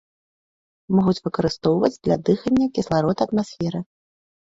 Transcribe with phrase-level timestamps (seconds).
[0.95, 3.89] Могуць выкарыстоўваць для дыхання кісларод атмасферы.